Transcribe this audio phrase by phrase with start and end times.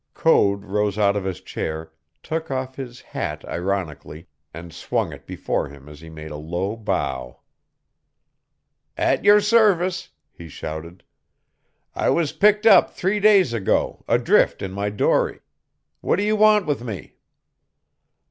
[0.15, 1.91] _"Code rose out of his chair,
[2.23, 6.75] took off his hat ironically, and swung it before him as he made a low
[6.75, 7.39] bow.
[8.97, 11.03] "At your service!" he shouted.
[11.93, 15.41] "I was picked up three days ago, adrift in my dory.
[15.99, 17.17] What do you want with me?"